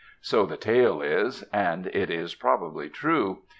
[0.19, 3.43] So the tale is; and it is probably true.